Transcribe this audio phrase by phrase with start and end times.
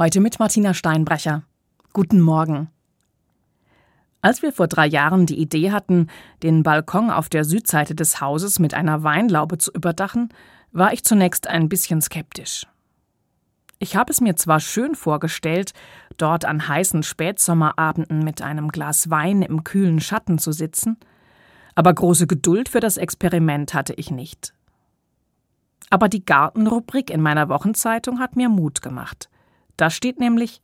[0.00, 1.42] Heute mit Martina Steinbrecher.
[1.92, 2.70] Guten Morgen.
[4.22, 6.06] Als wir vor drei Jahren die Idee hatten,
[6.42, 10.30] den Balkon auf der Südseite des Hauses mit einer Weinlaube zu überdachen,
[10.72, 12.66] war ich zunächst ein bisschen skeptisch.
[13.78, 15.74] Ich habe es mir zwar schön vorgestellt,
[16.16, 20.96] dort an heißen Spätsommerabenden mit einem Glas Wein im kühlen Schatten zu sitzen,
[21.74, 24.54] aber große Geduld für das Experiment hatte ich nicht.
[25.90, 29.28] Aber die Gartenrubrik in meiner Wochenzeitung hat mir Mut gemacht.
[29.80, 30.60] Da steht nämlich,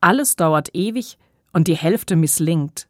[0.00, 1.16] alles dauert ewig
[1.52, 2.88] und die Hälfte misslingt.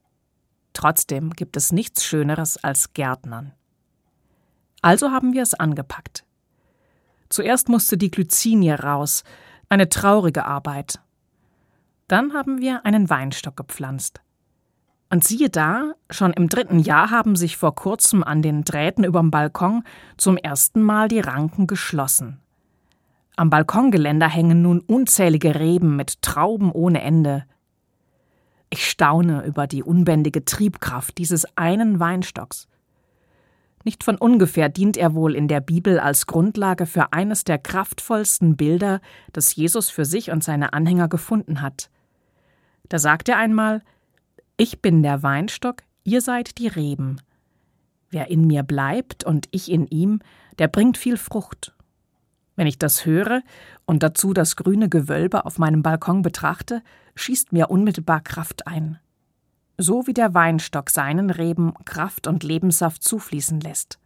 [0.73, 3.53] Trotzdem gibt es nichts Schöneres als Gärtnern.
[4.81, 6.25] Also haben wir es angepackt.
[7.29, 9.25] Zuerst musste die Glycinie raus,
[9.69, 11.01] eine traurige Arbeit.
[12.09, 14.23] Dann haben wir einen Weinstock gepflanzt.
[15.11, 19.31] Und siehe da, schon im dritten Jahr haben sich vor kurzem an den Drähten überm
[19.31, 19.85] Balkon
[20.17, 22.41] zum ersten Mal die Ranken geschlossen.
[23.37, 27.45] Am Balkongeländer hängen nun unzählige Reben mit Trauben ohne Ende.
[28.69, 32.69] Ich staune über die unbändige Triebkraft dieses einen Weinstocks.
[33.85, 38.57] Nicht von ungefähr dient er wohl in der Bibel als Grundlage für eines der kraftvollsten
[38.57, 39.01] Bilder,
[39.33, 41.91] das Jesus für sich und seine Anhänger gefunden hat.
[42.89, 43.83] Da sagt er einmal
[44.57, 47.21] Ich bin der Weinstock, ihr seid die Reben.
[48.11, 50.21] Wer in mir bleibt und ich in ihm,
[50.59, 51.75] der bringt viel Frucht.
[52.57, 53.43] Wenn ich das höre
[53.87, 56.83] und dazu das grüne Gewölbe auf meinem Balkon betrachte,
[57.15, 58.99] schießt mir unmittelbar Kraft ein.
[59.79, 63.99] So wie der Weinstock seinen Reben Kraft und Lebenssaft zufließen lässt.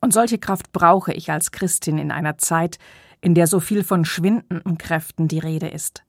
[0.00, 2.78] Und solche Kraft brauche ich als Christin in einer Zeit,
[3.22, 6.04] in der so viel von schwindenden Kräften die Rede ist.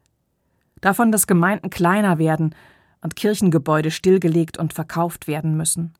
[0.81, 2.53] Davon, dass Gemeinden kleiner werden
[3.01, 5.93] und Kirchengebäude stillgelegt und verkauft werden müssen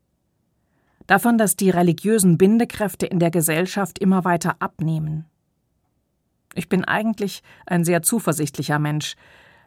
[1.06, 5.26] davon, dass die religiösen Bindekräfte in der Gesellschaft immer weiter abnehmen.
[6.54, 9.14] Ich bin eigentlich ein sehr zuversichtlicher Mensch,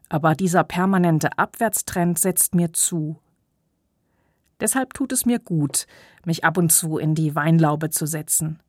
[0.10, 3.20] aber dieser permanente Abwärtstrend setzt mir zu.
[4.60, 5.86] Deshalb tut es mir gut,
[6.26, 8.60] mich ab und zu in die Weinlaube zu setzen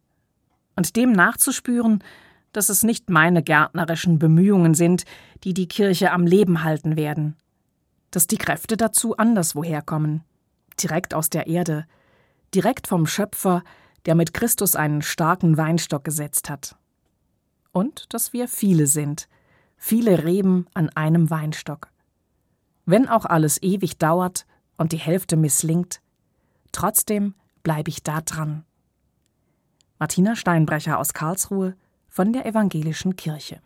[0.76, 2.02] und dem nachzuspüren,
[2.52, 5.04] dass es nicht meine gärtnerischen Bemühungen sind,
[5.44, 7.36] die die Kirche am Leben halten werden,
[8.10, 10.22] dass die Kräfte dazu anderswoher kommen,
[10.82, 11.86] direkt aus der Erde,
[12.54, 13.62] direkt vom Schöpfer,
[14.06, 16.76] der mit Christus einen starken Weinstock gesetzt hat.
[17.72, 19.28] Und dass wir viele sind,
[19.76, 21.88] viele Reben an einem Weinstock.
[22.86, 24.46] Wenn auch alles ewig dauert
[24.76, 26.00] und die Hälfte misslingt,
[26.72, 28.64] trotzdem bleibe ich da dran.
[29.98, 31.76] Martina Steinbrecher aus Karlsruhe
[32.08, 33.60] von der Evangelischen Kirche.